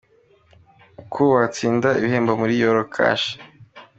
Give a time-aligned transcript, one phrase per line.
[1.01, 3.27] Uko watsindira ibihembo muri “Yora Cash”.